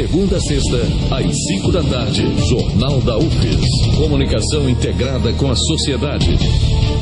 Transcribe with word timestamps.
segunda 0.00 0.38
a 0.38 0.40
sexta, 0.40 0.78
às 1.10 1.36
cinco 1.46 1.70
da 1.70 1.82
tarde. 1.82 2.24
Jornal 2.48 3.02
da 3.02 3.18
UFES. 3.18 3.96
Comunicação 3.98 4.66
integrada 4.66 5.30
com 5.34 5.50
a 5.50 5.54
sociedade. 5.54 6.38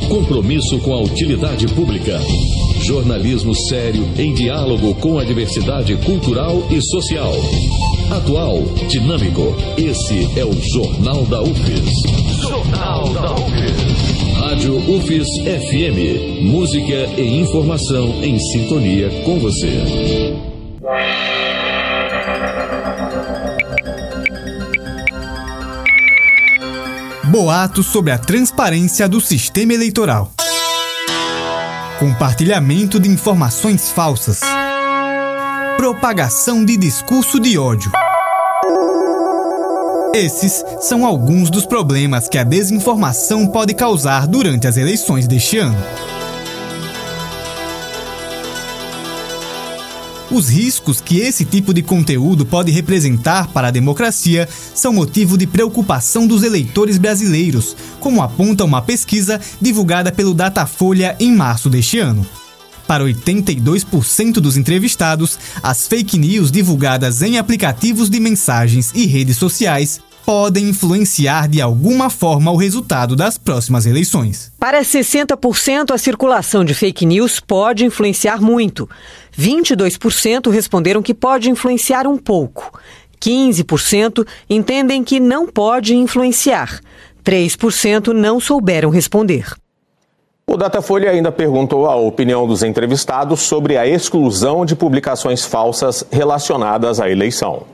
Compromisso 0.09 0.77
com 0.79 0.93
a 0.93 1.01
utilidade 1.01 1.65
pública. 1.67 2.19
Jornalismo 2.81 3.55
sério 3.55 4.05
em 4.17 4.33
diálogo 4.33 4.93
com 4.95 5.17
a 5.17 5.23
diversidade 5.23 5.95
cultural 6.05 6.61
e 6.69 6.81
social. 6.81 7.31
Atual, 8.11 8.63
dinâmico. 8.89 9.55
Esse 9.77 10.37
é 10.37 10.43
o 10.43 10.51
Jornal 10.61 11.23
da 11.25 11.41
UFES. 11.41 11.89
Jornal 12.41 13.13
da 13.13 13.33
UFES. 13.33 14.35
Rádio 14.39 14.75
UFES 14.75 15.27
FM. 15.45 16.41
Música 16.41 17.07
e 17.17 17.39
informação 17.39 18.21
em 18.21 18.37
sintonia 18.37 19.09
com 19.23 19.39
você. 19.39 20.35
Boatos 27.29 27.85
sobre 27.85 28.11
a 28.11 28.17
transparência 28.17 29.07
do 29.07 29.21
sistema 29.21 29.71
eleitoral. 29.71 30.31
Compartilhamento 31.99 32.99
de 32.99 33.07
informações 33.07 33.91
falsas. 33.91 34.39
Propagação 35.77 36.65
de 36.65 36.75
discurso 36.75 37.39
de 37.39 37.55
ódio. 37.55 37.91
Esses 40.11 40.65
são 40.81 41.05
alguns 41.05 41.51
dos 41.51 41.67
problemas 41.67 42.27
que 42.27 42.39
a 42.39 42.43
desinformação 42.43 43.45
pode 43.45 43.75
causar 43.75 44.25
durante 44.25 44.67
as 44.67 44.75
eleições 44.75 45.27
deste 45.27 45.59
ano. 45.59 45.77
Os 50.31 50.47
riscos 50.47 51.01
que 51.01 51.17
esse 51.17 51.43
tipo 51.43 51.73
de 51.73 51.81
conteúdo 51.81 52.45
pode 52.45 52.71
representar 52.71 53.47
para 53.47 53.69
a 53.69 53.71
democracia 53.71 54.47
são 54.75 54.93
motivo 54.93 55.35
de 55.35 55.47
preocupação 55.47 56.27
dos 56.27 56.43
eleitores 56.43 56.99
brasileiros, 56.99 57.75
como 57.99 58.21
aponta 58.21 58.63
uma 58.63 58.79
pesquisa 58.79 59.41
divulgada 59.59 60.11
pelo 60.11 60.35
Datafolha 60.35 61.15
em 61.19 61.31
março 61.31 61.67
deste 61.67 61.97
ano. 61.97 62.25
Para 62.85 63.03
82% 63.03 64.33
dos 64.33 64.55
entrevistados, 64.55 65.39
as 65.63 65.87
fake 65.87 66.17
news 66.17 66.51
divulgadas 66.51 67.23
em 67.23 67.39
aplicativos 67.39 68.09
de 68.09 68.19
mensagens 68.19 68.91
e 68.93 69.07
redes 69.07 69.37
sociais 69.37 69.99
podem 70.25 70.69
influenciar 70.69 71.47
de 71.47 71.61
alguma 71.61 72.09
forma 72.09 72.51
o 72.51 72.55
resultado 72.55 73.15
das 73.15 73.37
próximas 73.37 73.85
eleições. 73.85 74.51
Para 74.59 74.81
60%, 74.81 75.91
a 75.91 75.97
circulação 75.97 76.63
de 76.63 76.73
fake 76.73 77.05
news 77.05 77.39
pode 77.39 77.85
influenciar 77.85 78.41
muito. 78.41 78.89
22% 79.37 80.49
responderam 80.49 81.01
que 81.01 81.13
pode 81.13 81.49
influenciar 81.49 82.07
um 82.07 82.17
pouco. 82.17 82.79
15% 83.19 84.25
entendem 84.49 85.03
que 85.03 85.19
não 85.19 85.47
pode 85.47 85.95
influenciar. 85.95 86.79
3% 87.23 88.13
não 88.13 88.39
souberam 88.39 88.89
responder. 88.89 89.45
O 90.47 90.57
Datafolha 90.57 91.11
ainda 91.11 91.31
perguntou 91.31 91.85
a 91.85 91.95
opinião 91.95 92.47
dos 92.47 92.63
entrevistados 92.63 93.41
sobre 93.41 93.77
a 93.77 93.85
exclusão 93.85 94.65
de 94.65 94.75
publicações 94.75 95.45
falsas 95.45 96.03
relacionadas 96.11 96.99
à 96.99 97.07
eleição. 97.07 97.67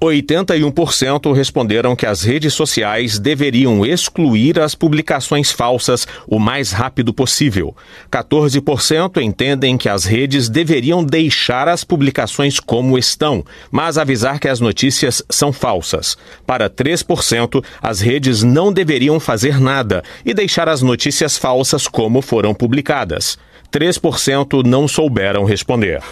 81% 0.00 1.34
responderam 1.34 1.96
que 1.96 2.04
as 2.04 2.22
redes 2.22 2.52
sociais 2.52 3.18
deveriam 3.18 3.84
excluir 3.84 4.60
as 4.60 4.74
publicações 4.74 5.50
falsas 5.50 6.06
o 6.26 6.38
mais 6.38 6.70
rápido 6.70 7.14
possível. 7.14 7.74
14% 8.10 9.22
entendem 9.22 9.78
que 9.78 9.88
as 9.88 10.04
redes 10.04 10.48
deveriam 10.48 11.02
deixar 11.02 11.68
as 11.68 11.82
publicações 11.82 12.60
como 12.60 12.98
estão, 12.98 13.44
mas 13.70 13.96
avisar 13.96 14.38
que 14.38 14.48
as 14.48 14.60
notícias 14.60 15.22
são 15.30 15.52
falsas. 15.52 16.16
Para 16.46 16.68
3%, 16.68 17.64
as 17.80 18.00
redes 18.00 18.42
não 18.42 18.72
deveriam 18.72 19.18
fazer 19.18 19.58
nada 19.58 20.02
e 20.24 20.34
deixar 20.34 20.68
as 20.68 20.82
notícias 20.82 21.38
falsas 21.38 21.88
como 21.88 22.20
foram 22.20 22.54
publicadas. 22.54 23.38
3% 23.72 24.64
não 24.64 24.86
souberam 24.86 25.44
responder. 25.44 26.02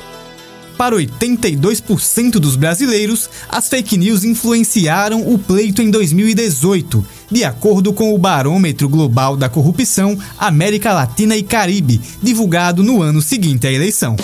Para 0.77 0.97
82% 0.97 2.33
dos 2.33 2.57
brasileiros, 2.57 3.31
as 3.49 3.69
fake 3.69 3.97
news 3.97 4.25
influenciaram 4.25 5.33
o 5.33 5.39
pleito 5.39 5.81
em 5.81 5.91
2018, 5.91 7.05
de 7.31 7.45
acordo 7.45 7.93
com 7.93 8.13
o 8.13 8.19
Barômetro 8.19 8.89
Global 8.89 9.37
da 9.37 9.49
Corrupção 9.49 10.19
América 10.37 10.93
Latina 10.93 11.37
e 11.37 11.43
Caribe, 11.45 12.01
divulgado 12.21 12.83
no 12.83 13.01
ano 13.01 13.23
seguinte 13.23 13.67
à 13.69 13.73
eleição. 13.73 14.17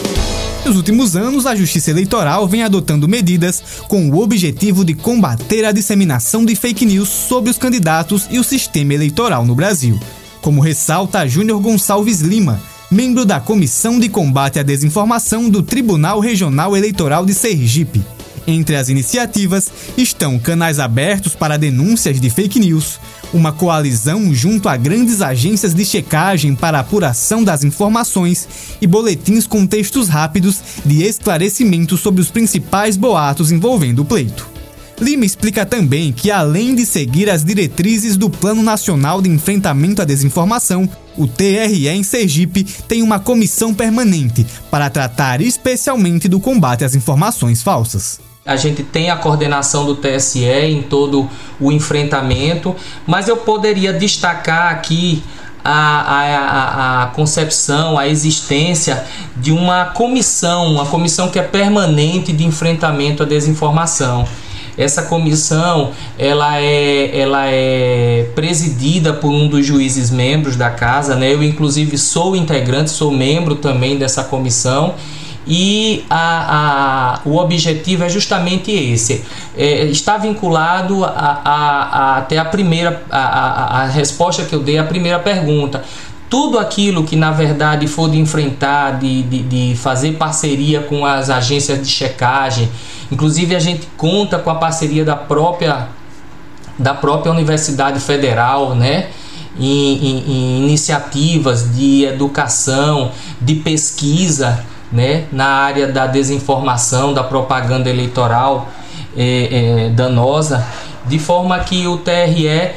Nos 0.65 0.77
últimos 0.77 1.16
anos, 1.16 1.47
a 1.47 1.55
Justiça 1.55 1.91
Eleitoral 1.91 2.47
vem 2.47 2.62
adotando 2.62 3.09
medidas 3.09 3.62
com 3.88 4.11
o 4.11 4.21
objetivo 4.21 4.84
de 4.84 4.93
combater 4.93 5.65
a 5.65 5.72
disseminação 5.72 6.44
de 6.44 6.55
fake 6.55 6.84
news 6.84 7.09
sobre 7.09 7.50
os 7.50 7.59
candidatos 7.59 8.27
e 8.31 8.38
o 8.38 8.44
sistema 8.44 8.93
eleitoral 8.93 9.47
no 9.47 9.55
Brasil. 9.55 9.99
Como 10.43 10.61
ressalta 10.61 11.27
Júnior 11.27 11.61
Gonçalves 11.61 12.21
Lima, 12.21 12.61
membro 12.91 13.25
da 13.25 13.39
Comissão 13.39 14.01
de 14.01 14.09
Combate 14.09 14.59
à 14.59 14.65
Desinformação 14.65 15.49
do 15.49 15.62
Tribunal 15.62 16.19
Regional 16.19 16.77
Eleitoral 16.77 17.25
de 17.25 17.33
Sergipe. 17.33 18.03
Entre 18.47 18.75
as 18.75 18.89
iniciativas 18.89 19.71
estão 19.97 20.39
canais 20.41 20.81
abertos 20.81 21.37
para 21.37 21.56
denúncias 21.56 22.21
de 22.21 22.29
fake 22.29 22.59
news, 22.59 22.99
uma 23.33 23.53
coalizão 23.53 24.34
junto 24.34 24.69
a 24.69 24.77
grandes 24.77 25.23
agências 25.23 25.73
de 25.73 25.84
checagem 25.84 26.56
para 26.56 26.81
apuração 26.81 27.45
das 27.45 27.62
informações 27.62 28.49
e 28.81 28.89
boletins 28.89 29.47
com 29.47 29.65
textos 29.67 30.09
rápidos 30.09 30.61
de 30.84 31.05
esclarecimento 31.05 31.97
sobre 31.97 32.21
os 32.21 32.31
principais 32.31 32.97
boatos 32.97 33.53
envolvendo 33.53 34.00
o 34.00 34.05
pleito. 34.05 34.59
Lima 35.00 35.25
explica 35.25 35.65
também 35.65 36.12
que, 36.12 36.31
além 36.31 36.75
de 36.75 36.84
seguir 36.84 37.31
as 37.31 37.43
diretrizes 37.43 38.16
do 38.19 38.28
Plano 38.28 38.62
Nacional 38.62 39.22
de 39.22 39.31
Enfrentamento 39.31 40.03
à 40.03 40.05
Desinformação, 40.05 40.88
o 41.16 41.27
TRE 41.27 41.88
em 41.88 42.03
Sergipe 42.03 42.65
tem 42.87 43.03
uma 43.03 43.19
comissão 43.19 43.72
permanente 43.72 44.47
para 44.71 44.91
tratar 44.91 45.41
especialmente 45.41 46.28
do 46.28 46.38
combate 46.38 46.84
às 46.84 46.94
informações 46.94 47.62
falsas. 47.62 48.21
A 48.44 48.56
gente 48.56 48.83
tem 48.83 49.11
a 49.11 49.16
coordenação 49.16 49.87
do 49.87 49.94
TSE 49.94 50.44
em 50.44 50.83
todo 50.83 51.28
o 51.59 51.72
enfrentamento, 51.72 52.75
mas 53.06 53.28
eu 53.28 53.38
poderia 53.38 53.93
destacar 53.93 54.72
aqui 54.72 55.22
a, 55.65 55.72
a, 55.72 57.03
a, 57.03 57.06
concepção, 57.09 57.99
a 57.99 58.09
existência 58.09 59.05
de 59.37 59.53
uma 59.53 59.87
comissão, 59.87 60.72
uma 60.72 60.87
comissão 60.87 61.28
que 61.28 61.38
é 61.38 61.43
permanente 61.43 62.32
de 62.32 62.44
enfrentamento 62.44 63.22
à 63.22 63.27
desinformação. 63.27 64.27
Essa 64.81 65.03
comissão 65.03 65.93
ela 66.19 66.59
é, 66.61 67.19
ela 67.19 67.47
é 67.47 68.29
presidida 68.35 69.13
por 69.13 69.31
um 69.31 69.47
dos 69.47 69.67
juízes 69.67 70.11
membros 70.11 70.57
da 70.57 70.71
casa, 70.71 71.15
né? 71.15 71.33
Eu 71.33 71.43
inclusive 71.43 71.99
sou 71.99 72.35
integrante, 72.35 72.91
sou 72.91 73.11
membro 73.11 73.57
também 73.57 73.99
dessa 73.99 74.25
comissão 74.25 74.95
e 75.47 76.05
a, 76.09 77.21
a, 77.25 77.29
o 77.29 77.37
objetivo 77.37 78.05
é 78.05 78.09
justamente 78.09 78.71
esse. 78.71 79.25
É, 79.57 79.85
está 79.87 80.17
vinculado 80.17 81.05
a, 81.05 81.09
a, 81.09 81.55
a, 81.55 82.17
até 82.19 82.39
a 82.39 82.45
primeira 82.45 83.03
a, 83.11 83.19
a, 83.19 83.83
a 83.83 83.87
resposta 83.87 84.45
que 84.45 84.55
eu 84.55 84.61
dei 84.61 84.79
à 84.79 84.85
primeira 84.85 85.19
pergunta 85.19 85.83
tudo 86.31 86.61
aquilo 86.61 87.03
que 87.03 87.17
na 87.17 87.33
verdade 87.33 87.89
for 87.89 88.09
de 88.09 88.17
enfrentar, 88.17 89.01
de, 89.01 89.25
de, 89.25 89.43
de, 89.43 89.77
fazer 89.77 90.13
parceria 90.13 90.81
com 90.81 91.05
as 91.05 91.29
agências 91.29 91.83
de 91.83 91.89
checagem, 91.89 92.71
inclusive 93.11 93.57
a 93.57 93.59
gente 93.59 93.89
conta 93.97 94.39
com 94.39 94.49
a 94.49 94.55
parceria 94.55 95.05
da 95.05 95.17
própria 95.17 95.89
da 96.79 96.95
própria 96.95 97.31
Universidade 97.31 98.01
Federal, 98.01 98.75
né? 98.75 99.09
Em, 99.59 99.67
em, 99.67 100.33
em 100.33 100.63
iniciativas 100.63 101.75
de 101.77 102.05
educação, 102.05 103.11
de 103.39 103.57
pesquisa, 103.57 104.65
né? 104.91 105.25
Na 105.31 105.47
área 105.47 105.88
da 105.88 106.06
desinformação, 106.06 107.12
da 107.12 107.23
propaganda 107.23 107.91
eleitoral 107.91 108.71
é, 109.15 109.87
é, 109.87 109.88
danosa, 109.91 110.65
de 111.06 111.19
forma 111.19 111.59
que 111.59 111.87
o 111.87 111.99
TRE 111.99 112.71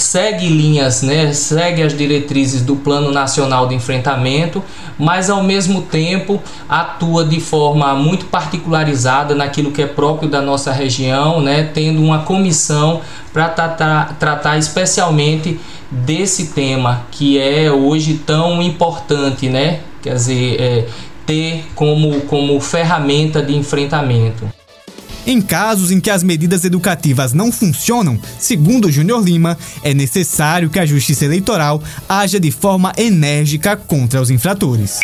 segue 0.00 0.48
linhas, 0.48 1.02
né, 1.02 1.32
segue 1.32 1.82
as 1.82 1.96
diretrizes 1.96 2.62
do 2.62 2.76
Plano 2.76 3.12
Nacional 3.12 3.68
de 3.68 3.74
Enfrentamento, 3.74 4.62
mas 4.98 5.30
ao 5.30 5.42
mesmo 5.42 5.82
tempo 5.82 6.42
atua 6.68 7.24
de 7.24 7.40
forma 7.40 7.94
muito 7.94 8.26
particularizada 8.26 9.34
naquilo 9.34 9.70
que 9.70 9.82
é 9.82 9.86
próprio 9.86 10.28
da 10.28 10.40
nossa 10.40 10.72
região, 10.72 11.40
né, 11.40 11.70
tendo 11.72 12.02
uma 12.02 12.20
comissão 12.20 13.00
para 13.32 13.48
tratar, 13.48 14.16
tratar 14.18 14.58
especialmente 14.58 15.60
desse 15.90 16.48
tema 16.48 17.02
que 17.10 17.38
é 17.38 17.70
hoje 17.70 18.14
tão 18.14 18.62
importante, 18.62 19.48
né, 19.48 19.80
quer 20.02 20.14
dizer, 20.14 20.60
é, 20.60 20.86
ter 21.26 21.64
como, 21.74 22.22
como 22.22 22.58
ferramenta 22.60 23.40
de 23.42 23.54
enfrentamento. 23.54 24.59
Em 25.26 25.40
casos 25.40 25.90
em 25.90 26.00
que 26.00 26.10
as 26.10 26.22
medidas 26.22 26.64
educativas 26.64 27.32
não 27.32 27.52
funcionam, 27.52 28.18
segundo 28.38 28.90
Júnior 28.90 29.22
Lima, 29.22 29.56
é 29.82 29.92
necessário 29.92 30.70
que 30.70 30.78
a 30.78 30.86
Justiça 30.86 31.24
Eleitoral 31.24 31.82
haja 32.08 32.40
de 32.40 32.50
forma 32.50 32.92
enérgica 32.96 33.76
contra 33.76 34.20
os 34.20 34.30
infratores. 34.30 34.98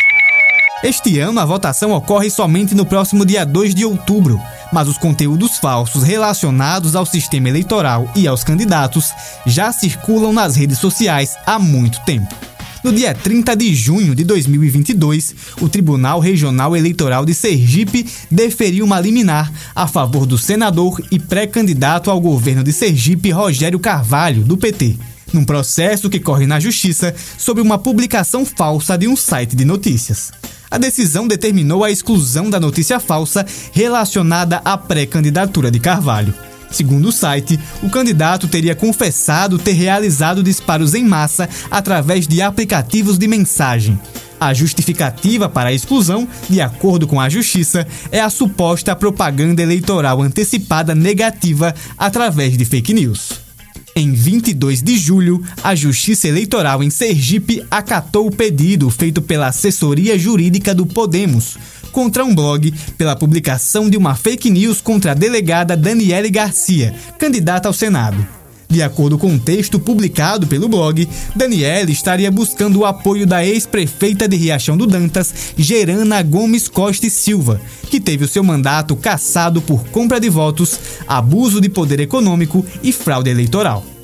Este 0.83 1.19
ano, 1.19 1.41
a 1.41 1.45
votação 1.45 1.93
ocorre 1.93 2.31
somente 2.31 2.75
no 2.75 2.85
próximo 2.85 3.25
dia 3.25 3.45
2 3.45 3.75
de 3.75 3.85
outubro, 3.85 4.41
mas 4.73 4.89
os 4.89 4.99
conteúdos 4.99 5.59
falsos 5.59 6.03
relacionados 6.03 6.95
ao 6.95 7.07
sistema 7.07 7.49
eleitoral 7.49 8.11
e 8.15 8.27
aos 8.27 8.45
candidatos 8.45 9.11
já 9.47 9.73
circulam 9.73 10.33
nas 10.33 10.55
redes 10.55 10.79
sociais 10.79 11.37
há 11.47 11.59
muito 11.59 12.01
tempo. 12.05 12.46
No 12.87 12.93
dia 12.93 13.13
30 13.13 13.57
de 13.57 13.75
junho 13.75 14.15
de 14.15 14.23
2022, 14.23 15.35
o 15.61 15.69
Tribunal 15.69 16.21
Regional 16.21 16.77
Eleitoral 16.77 17.25
de 17.25 17.35
Sergipe 17.35 18.07
deferiu 18.31 18.85
uma 18.85 19.01
liminar 19.01 19.53
a 19.75 19.89
favor 19.89 20.25
do 20.25 20.39
senador 20.39 21.03
e 21.11 21.19
pré-candidato 21.19 22.13
ao 22.13 22.21
governo 22.21 22.63
de 22.63 22.73
Sergipe, 22.73 23.33
Rogério 23.33 23.81
Carvalho, 23.81 24.45
do 24.45 24.57
PT, 24.57 24.97
num 25.33 25.45
processo 25.45 26.09
que 26.09 26.21
corre 26.21 26.47
na 26.47 26.61
Justiça 26.61 27.13
sobre 27.37 27.61
uma 27.61 27.77
publicação 27.77 28.47
falsa 28.47 28.97
de 28.97 29.09
um 29.09 29.17
site 29.17 29.57
de 29.57 29.65
notícias. 29.65 30.31
A 30.71 30.79
decisão 30.79 31.27
determinou 31.27 31.83
a 31.83 31.91
exclusão 31.91 32.49
da 32.49 32.61
notícia 32.61 33.01
falsa 33.01 33.45
relacionada 33.73 34.63
à 34.65 34.79
pré-candidatura 34.79 35.73
de 35.73 35.81
Carvalho. 35.81 36.33
Segundo 36.71 37.09
o 37.09 37.13
site, 37.13 37.59
o 37.83 37.89
candidato 37.89 38.49
teria 38.49 38.75
confessado 38.75 39.59
ter 39.59 39.73
realizado 39.73 40.43
disparos 40.43 40.95
em 40.95 41.05
massa 41.05 41.49
através 41.71 42.27
de 42.27 42.43
aplicativos 42.43 43.19
de 43.19 43.27
mensagem. 43.27 43.99
A 44.39 44.53
justificativa 44.53 45.49
para 45.49 45.71
a 45.71 45.73
exclusão, 45.73 46.29
de 46.49 46.61
acordo 46.61 47.07
com 47.07 47.19
a 47.21 47.29
Justiça, 47.29 47.87
é 48.13 48.21
a 48.21 48.29
suposta 48.29 48.95
propaganda 48.95 49.63
eleitoral 49.63 50.21
antecipada 50.21 50.95
negativa 50.95 51.75
através 51.97 52.57
de 52.57 52.65
fake 52.65 52.93
news. 52.93 53.47
Em 53.99 54.13
22 54.13 54.83
de 54.83 54.99
julho, 54.99 55.43
a 55.65 55.75
Justiça 55.75 56.29
Eleitoral 56.29 56.83
em 56.83 56.91
Sergipe 56.91 57.65
acatou 57.71 58.27
o 58.27 58.31
pedido 58.31 58.91
feito 58.91 59.23
pela 59.23 59.47
assessoria 59.47 60.19
jurídica 60.19 60.75
do 60.75 60.85
Podemos 60.85 61.57
contra 61.97 62.23
um 62.23 62.35
blog 62.35 62.75
pela 62.99 63.17
publicação 63.17 63.89
de 63.89 63.97
uma 63.97 64.15
fake 64.15 64.51
news 64.51 64.83
contra 64.83 65.13
a 65.13 65.15
delegada 65.15 65.75
Daniele 65.75 66.29
Garcia, 66.29 66.95
candidata 67.19 67.69
ao 67.69 67.73
Senado. 67.73 68.29
De 68.69 68.83
acordo 68.83 69.17
com 69.17 69.29
um 69.29 69.39
texto 69.39 69.81
publicado 69.81 70.47
pelo 70.47 70.69
blog, 70.69 71.09
Daniele 71.35 71.93
estaria 71.93 72.31
buscando 72.31 72.81
o 72.81 72.85
apoio 72.85 73.27
da 73.27 73.43
ex-prefeita 73.47 74.29
de 74.29 74.37
Riachão 74.37 74.77
do 74.77 74.87
Dantas, 74.87 75.33
Gerana 75.57 76.23
Gomes 76.23 76.69
Costa 76.69 77.07
e 77.07 77.11
Silva, 77.11 77.59
que 77.89 77.99
teve 77.99 78.27
o 78.27 78.29
seu 78.29 78.45
mandato 78.45 78.95
cassado 78.95 79.63
por 79.63 79.83
compra 79.89 80.21
de 80.21 80.29
votos, 80.29 80.79
abuso 81.09 81.63
de 81.63 81.71
poder 81.71 81.99
econômico 81.99 82.63
e 82.83 82.93
fraude 82.93 83.31
eleitoral. 83.31 83.96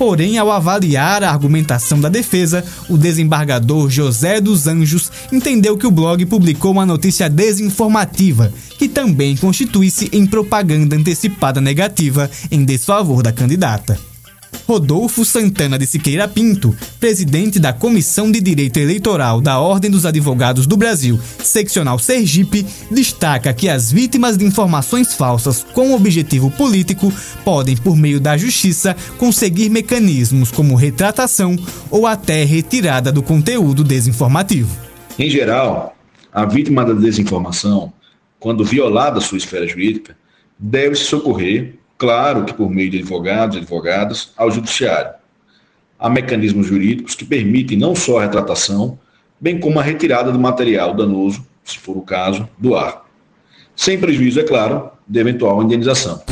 Porém, 0.00 0.38
ao 0.38 0.50
avaliar 0.50 1.22
a 1.22 1.30
argumentação 1.30 2.00
da 2.00 2.08
defesa, 2.08 2.64
o 2.88 2.96
desembargador 2.96 3.90
José 3.90 4.40
dos 4.40 4.66
Anjos 4.66 5.12
entendeu 5.30 5.76
que 5.76 5.86
o 5.86 5.90
blog 5.90 6.24
publicou 6.24 6.72
uma 6.72 6.86
notícia 6.86 7.28
desinformativa, 7.28 8.50
que 8.78 8.88
também 8.88 9.36
constitui-se 9.36 10.08
em 10.10 10.24
propaganda 10.24 10.96
antecipada 10.96 11.60
negativa 11.60 12.30
em 12.50 12.64
desfavor 12.64 13.22
da 13.22 13.30
candidata. 13.30 14.09
Rodolfo 14.70 15.24
Santana 15.24 15.76
de 15.76 15.84
Siqueira 15.84 16.28
Pinto, 16.28 16.72
presidente 17.00 17.58
da 17.58 17.72
Comissão 17.72 18.30
de 18.30 18.40
Direito 18.40 18.78
Eleitoral 18.78 19.40
da 19.40 19.58
Ordem 19.58 19.90
dos 19.90 20.06
Advogados 20.06 20.64
do 20.64 20.76
Brasil, 20.76 21.18
seccional 21.42 21.98
Sergipe, 21.98 22.64
destaca 22.88 23.52
que 23.52 23.68
as 23.68 23.90
vítimas 23.90 24.38
de 24.38 24.44
informações 24.44 25.12
falsas 25.12 25.66
com 25.74 25.92
objetivo 25.92 26.52
político 26.52 27.12
podem, 27.44 27.76
por 27.76 27.96
meio 27.96 28.20
da 28.20 28.36
justiça, 28.36 28.94
conseguir 29.18 29.70
mecanismos 29.70 30.52
como 30.52 30.76
retratação 30.76 31.56
ou 31.90 32.06
até 32.06 32.44
retirada 32.44 33.10
do 33.10 33.24
conteúdo 33.24 33.82
desinformativo. 33.82 34.70
Em 35.18 35.28
geral, 35.28 35.96
a 36.32 36.44
vítima 36.44 36.84
da 36.84 36.92
desinformação, 36.92 37.92
quando 38.38 38.64
violada 38.64 39.20
sua 39.20 39.38
esfera 39.38 39.66
jurídica, 39.66 40.16
deve 40.56 40.94
se 40.94 41.06
socorrer 41.06 41.79
claro 42.00 42.46
que 42.46 42.54
por 42.54 42.70
meio 42.70 42.90
de 42.90 42.98
advogados 42.98 43.56
e 43.56 43.58
advogadas, 43.58 44.30
ao 44.34 44.50
judiciário. 44.50 45.10
Há 45.98 46.08
mecanismos 46.08 46.66
jurídicos 46.66 47.14
que 47.14 47.26
permitem 47.26 47.76
não 47.76 47.94
só 47.94 48.18
a 48.18 48.22
retratação, 48.22 48.98
bem 49.38 49.60
como 49.60 49.78
a 49.78 49.82
retirada 49.82 50.32
do 50.32 50.38
material 50.38 50.94
danoso, 50.94 51.46
se 51.62 51.78
for 51.78 51.98
o 51.98 52.00
caso, 52.00 52.48
do 52.58 52.74
ar. 52.74 53.04
Sem 53.76 54.00
prejuízo, 54.00 54.40
é 54.40 54.42
claro, 54.42 54.90
de 55.06 55.20
eventual 55.20 55.62
indenização. 55.62 56.22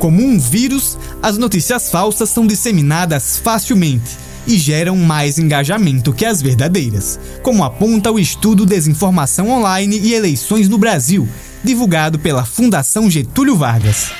Como 0.00 0.20
um 0.20 0.36
vírus, 0.36 0.98
as 1.22 1.38
notícias 1.38 1.88
falsas 1.88 2.28
são 2.28 2.44
disseminadas 2.44 3.38
facilmente 3.38 4.16
e 4.48 4.56
geram 4.56 4.96
mais 4.96 5.38
engajamento 5.38 6.12
que 6.12 6.24
as 6.24 6.42
verdadeiras, 6.42 7.20
como 7.42 7.62
aponta 7.62 8.10
o 8.10 8.18
estudo 8.18 8.66
Desinformação 8.66 9.50
Online 9.50 9.96
e 9.98 10.14
Eleições 10.14 10.68
no 10.68 10.78
Brasil, 10.78 11.28
divulgado 11.62 12.18
pela 12.18 12.44
Fundação 12.44 13.10
Getúlio 13.10 13.56
Vargas. 13.56 14.10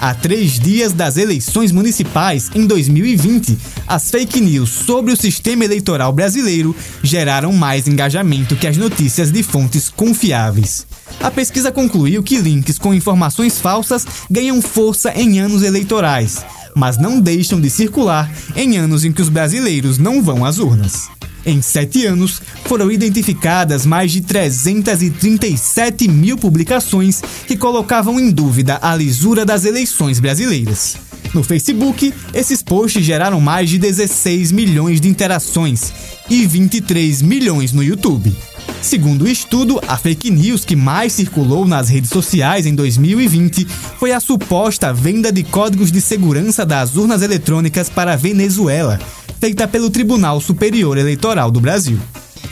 Há 0.00 0.14
três 0.14 0.58
dias 0.58 0.92
das 0.92 1.16
eleições 1.16 1.72
municipais 1.72 2.50
em 2.54 2.66
2020, 2.66 3.56
as 3.86 4.10
fake 4.10 4.40
news 4.40 4.68
sobre 4.68 5.12
o 5.12 5.16
sistema 5.16 5.64
eleitoral 5.64 6.12
brasileiro 6.12 6.76
geraram 7.02 7.52
mais 7.52 7.88
engajamento 7.88 8.56
que 8.56 8.66
as 8.66 8.76
notícias 8.76 9.32
de 9.32 9.42
fontes 9.42 9.88
confiáveis. 9.88 10.86
A 11.20 11.30
pesquisa 11.30 11.72
concluiu 11.72 12.22
que 12.22 12.36
links 12.36 12.78
com 12.78 12.92
informações 12.92 13.58
falsas 13.58 14.06
ganham 14.30 14.60
força 14.60 15.12
em 15.14 15.40
anos 15.40 15.62
eleitorais, 15.62 16.44
mas 16.74 16.98
não 16.98 17.18
deixam 17.18 17.58
de 17.58 17.70
circular 17.70 18.30
em 18.54 18.76
anos 18.76 19.04
em 19.04 19.12
que 19.12 19.22
os 19.22 19.30
brasileiros 19.30 19.96
não 19.96 20.22
vão 20.22 20.44
às 20.44 20.58
urnas. 20.58 21.08
Em 21.46 21.62
sete 21.62 22.04
anos, 22.04 22.42
foram 22.64 22.90
identificadas 22.90 23.86
mais 23.86 24.10
de 24.10 24.20
337 24.20 26.08
mil 26.08 26.36
publicações 26.36 27.22
que 27.46 27.56
colocavam 27.56 28.18
em 28.18 28.32
dúvida 28.32 28.80
a 28.82 28.96
lisura 28.96 29.44
das 29.44 29.64
eleições 29.64 30.18
brasileiras. 30.18 30.96
No 31.32 31.44
Facebook, 31.44 32.12
esses 32.34 32.64
posts 32.64 33.04
geraram 33.04 33.40
mais 33.40 33.70
de 33.70 33.78
16 33.78 34.50
milhões 34.50 35.00
de 35.00 35.08
interações 35.08 35.92
e 36.28 36.44
23 36.44 37.22
milhões 37.22 37.72
no 37.72 37.82
YouTube. 37.82 38.34
Segundo 38.82 39.22
o 39.22 39.28
estudo, 39.28 39.80
a 39.86 39.96
fake 39.96 40.30
news 40.30 40.64
que 40.64 40.74
mais 40.74 41.12
circulou 41.12 41.66
nas 41.66 41.88
redes 41.88 42.10
sociais 42.10 42.66
em 42.66 42.74
2020 42.74 43.66
foi 43.98 44.12
a 44.12 44.18
suposta 44.18 44.92
venda 44.92 45.30
de 45.30 45.44
códigos 45.44 45.92
de 45.92 46.00
segurança 46.00 46.66
das 46.66 46.96
urnas 46.96 47.22
eletrônicas 47.22 47.88
para 47.88 48.14
a 48.14 48.16
Venezuela, 48.16 48.98
feita 49.40 49.68
pelo 49.68 49.90
Tribunal 49.90 50.40
Superior 50.40 50.96
Eleitoral 50.98 51.50
do 51.50 51.60
Brasil. 51.60 51.98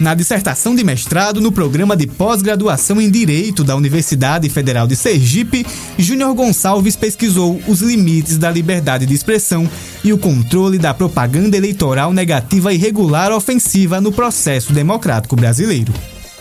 Na 0.00 0.12
dissertação 0.12 0.74
de 0.74 0.82
mestrado 0.82 1.40
no 1.40 1.52
programa 1.52 1.96
de 1.96 2.06
pós-graduação 2.06 3.00
em 3.00 3.08
Direito 3.08 3.62
da 3.62 3.76
Universidade 3.76 4.48
Federal 4.48 4.86
de 4.86 4.96
Sergipe, 4.96 5.64
Júnior 5.96 6.34
Gonçalves 6.34 6.96
pesquisou 6.96 7.60
os 7.68 7.80
limites 7.80 8.36
da 8.36 8.50
liberdade 8.50 9.06
de 9.06 9.14
expressão 9.14 9.68
e 10.02 10.12
o 10.12 10.18
controle 10.18 10.78
da 10.78 10.92
propaganda 10.92 11.56
eleitoral 11.56 12.12
negativa 12.12 12.72
e 12.72 12.76
irregular 12.76 13.30
ofensiva 13.32 14.00
no 14.00 14.10
processo 14.10 14.72
democrático 14.72 15.36
brasileiro. 15.36 15.92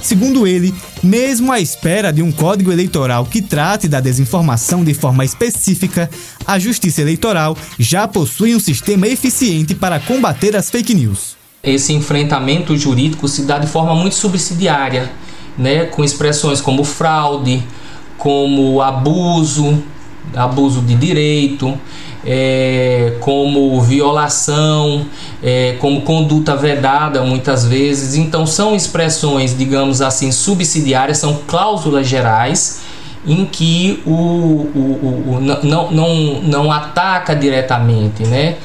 Segundo 0.04 0.46
ele, 0.46 0.76
mesmo 1.02 1.50
à 1.50 1.62
espera 1.62 2.12
de 2.12 2.22
um 2.22 2.30
código 2.30 2.74
eleitoral 2.74 3.26
que 3.26 3.42
trate 3.42 3.88
da 3.88 4.02
desinformação 4.02 4.84
de 4.84 4.94
forma 4.94 5.24
específica, 5.24 6.10
a 6.46 6.60
Justiça 6.60 7.02
Eleitoral 7.02 7.58
já 7.80 8.06
possui 8.06 8.54
um 8.54 8.60
sistema 8.60 9.08
eficiente 9.08 9.74
para 9.74 10.02
combater 10.02 10.58
as 10.58 10.70
fake 10.70 10.94
news. 10.94 11.38
Esse 11.64 11.94
enfrentamento 11.94 12.76
jurídico 12.76 13.30
se 13.30 13.44
dá 13.44 13.58
de 13.58 13.66
forma 13.66 13.96
muito 13.96 14.16
subsidiária, 14.16 15.10
né, 15.58 15.86
com 15.86 16.04
expressões 16.04 16.60
como 16.60 16.84
fraude, 16.84 17.64
como 18.18 18.82
abuso, 18.82 19.82
abuso 20.36 20.82
de 20.82 20.96
direito, 20.96 21.78
é, 22.26 23.18
como 23.20 23.82
violação, 23.82 25.06
é, 25.42 25.76
como 25.80 26.02
conduta 26.02 26.56
vedada 26.56 27.22
muitas 27.24 27.66
vezes. 27.66 28.16
Então 28.16 28.46
são 28.46 28.76
expressões, 28.76 29.58
digamos 29.58 30.02
assim, 30.02 30.32
subsidiárias, 30.32 31.18
são 31.18 31.40
cláusulas 31.48 32.08
gerais 32.08 32.82
em 33.26 33.46
que 33.46 34.02
o, 34.06 34.12
o, 34.12 34.16
o, 34.76 35.36
o 35.36 35.40
não, 35.42 35.92
não, 35.92 36.42
não 36.42 36.72
ataca 36.72 37.36
diretamente 37.36 38.24
né, 38.24 38.58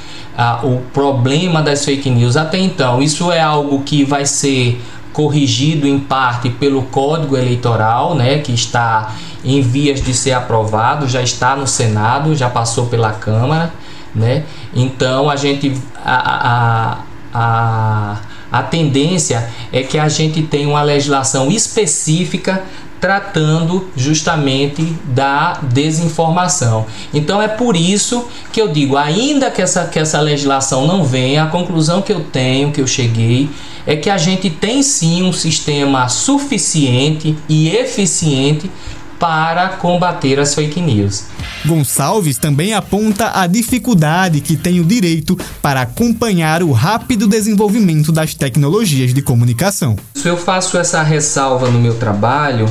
o 0.62 0.78
problema 0.92 1.62
das 1.62 1.84
fake 1.84 2.10
news. 2.10 2.36
Até 2.36 2.58
então, 2.58 3.00
isso 3.00 3.30
é 3.30 3.40
algo 3.40 3.82
que 3.82 4.04
vai 4.04 4.26
ser 4.26 4.80
corrigido 5.12 5.86
em 5.86 5.98
parte 5.98 6.48
pelo 6.48 6.82
Código 6.82 7.36
Eleitoral, 7.36 8.14
né, 8.14 8.38
que 8.38 8.52
está 8.52 9.14
em 9.44 9.60
vias 9.60 10.02
de 10.02 10.12
ser 10.14 10.32
aprovado, 10.32 11.08
já 11.08 11.22
está 11.22 11.54
no 11.54 11.66
Senado, 11.66 12.34
já 12.34 12.48
passou 12.48 12.86
pela 12.86 13.12
Câmara, 13.12 13.72
né? 14.14 14.44
Então 14.74 15.30
a 15.30 15.36
gente 15.36 15.72
a, 16.04 16.48
a, 16.48 16.98
a, 17.34 18.16
a 18.50 18.62
tendência 18.62 19.48
é 19.72 19.82
que 19.82 19.98
a 19.98 20.08
gente 20.08 20.42
tenha 20.42 20.68
uma 20.68 20.82
legislação 20.82 21.50
específica 21.50 22.62
tratando 23.00 23.88
justamente 23.96 24.82
da 25.04 25.54
desinformação. 25.62 26.86
Então 27.14 27.40
é 27.40 27.48
por 27.48 27.76
isso 27.76 28.26
que 28.52 28.60
eu 28.60 28.68
digo, 28.68 28.96
ainda 28.96 29.50
que 29.50 29.62
essa, 29.62 29.84
que 29.84 29.98
essa 29.98 30.20
legislação 30.20 30.86
não 30.86 31.04
venha, 31.04 31.44
a 31.44 31.46
conclusão 31.46 32.02
que 32.02 32.12
eu 32.12 32.24
tenho, 32.24 32.72
que 32.72 32.80
eu 32.80 32.86
cheguei, 32.86 33.48
é 33.86 33.96
que 33.96 34.10
a 34.10 34.18
gente 34.18 34.50
tem 34.50 34.82
sim 34.82 35.22
um 35.22 35.32
sistema 35.32 36.08
suficiente 36.08 37.36
e 37.48 37.68
eficiente 37.68 38.70
para 39.18 39.70
combater 39.70 40.38
as 40.38 40.54
fake 40.54 40.80
news. 40.80 41.24
Gonçalves 41.66 42.38
também 42.38 42.72
aponta 42.72 43.32
a 43.34 43.46
dificuldade 43.46 44.40
que 44.40 44.56
tem 44.56 44.80
o 44.80 44.84
direito 44.84 45.38
para 45.60 45.82
acompanhar 45.82 46.62
o 46.62 46.72
rápido 46.72 47.26
desenvolvimento 47.26 48.12
das 48.12 48.34
tecnologias 48.34 49.12
de 49.12 49.22
comunicação. 49.22 49.96
Eu 50.24 50.36
faço 50.36 50.78
essa 50.78 51.02
ressalva 51.02 51.70
no 51.70 51.80
meu 51.80 51.94
trabalho 51.94 52.66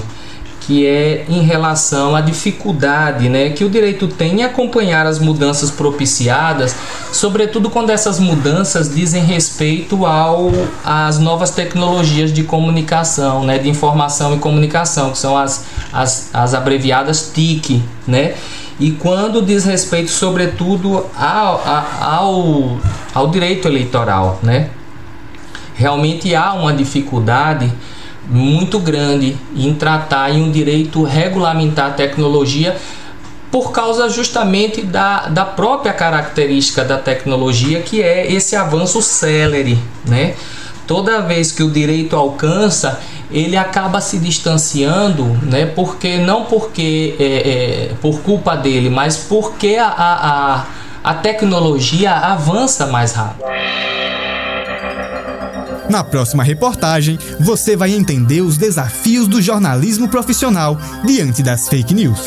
que 0.67 0.85
é 0.85 1.25
em 1.29 1.43
relação 1.43 2.13
à 2.13 2.19
dificuldade 2.19 3.29
né, 3.29 3.51
que 3.51 3.63
o 3.63 3.69
direito 3.69 4.05
tem 4.05 4.41
em 4.41 4.43
acompanhar 4.43 5.07
as 5.07 5.17
mudanças 5.17 5.71
propiciadas, 5.71 6.75
sobretudo 7.13 7.69
quando 7.69 7.89
essas 7.89 8.19
mudanças 8.19 8.93
dizem 8.93 9.23
respeito 9.23 10.05
ao, 10.05 10.51
às 10.83 11.19
novas 11.19 11.51
tecnologias 11.51 12.33
de 12.33 12.43
comunicação, 12.43 13.45
né, 13.45 13.57
de 13.57 13.69
informação 13.69 14.35
e 14.35 14.39
comunicação, 14.39 15.11
que 15.11 15.17
são 15.17 15.37
as, 15.37 15.63
as, 15.93 16.29
as 16.33 16.53
abreviadas 16.53 17.31
TIC. 17.33 17.81
Né? 18.05 18.35
E 18.77 18.91
quando 18.91 19.41
diz 19.41 19.63
respeito, 19.63 20.11
sobretudo, 20.11 21.05
ao, 21.15 21.63
ao, 22.01 22.77
ao 23.13 23.27
direito 23.29 23.69
eleitoral. 23.69 24.37
Né? 24.43 24.69
Realmente 25.75 26.35
há 26.35 26.51
uma 26.51 26.73
dificuldade 26.73 27.71
muito 28.29 28.79
grande 28.79 29.37
em 29.55 29.73
tratar 29.73 30.31
em 30.31 30.43
um 30.43 30.51
direito 30.51 31.03
regulamentar 31.03 31.87
a 31.87 31.93
tecnologia 31.93 32.75
por 33.51 33.71
causa 33.71 34.09
justamente 34.09 34.81
da, 34.81 35.27
da 35.27 35.45
própria 35.45 35.93
característica 35.93 36.83
da 36.83 36.97
tecnologia 36.97 37.81
que 37.81 38.01
é 38.01 38.31
esse 38.31 38.55
avanço 38.55 39.01
celere, 39.01 39.79
né? 40.05 40.35
Toda 40.85 41.21
vez 41.21 41.51
que 41.51 41.63
o 41.63 41.69
direito 41.69 42.15
alcança, 42.15 42.99
ele 43.29 43.57
acaba 43.57 43.99
se 43.99 44.19
distanciando, 44.19 45.25
né? 45.43 45.65
Porque 45.65 46.17
não 46.17 46.45
porque 46.45 47.15
é, 47.19 47.23
é, 47.23 47.93
por 48.01 48.21
culpa 48.21 48.55
dele, 48.55 48.89
mas 48.89 49.17
porque 49.17 49.75
a, 49.75 49.87
a, 49.87 50.65
a 51.03 51.13
tecnologia 51.13 52.11
avança 52.13 52.85
mais 52.87 53.13
rápido. 53.13 53.45
Na 55.97 56.03
próxima 56.03 56.43
reportagem, 56.43 57.17
você 57.39 57.75
vai 57.75 57.91
entender 57.91 58.41
os 58.41 58.55
desafios 58.55 59.27
do 59.27 59.41
jornalismo 59.41 60.07
profissional 60.07 60.77
diante 61.03 61.41
das 61.41 61.67
fake 61.67 61.91
news. 61.91 62.23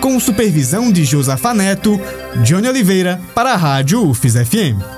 Com 0.00 0.20
supervisão 0.20 0.92
de 0.92 1.04
Josafa 1.04 1.52
Neto, 1.52 2.00
Johnny 2.44 2.68
Oliveira 2.68 3.20
para 3.34 3.54
a 3.54 3.56
Rádio 3.56 4.08
UFES 4.08 4.34
FM. 4.34 4.95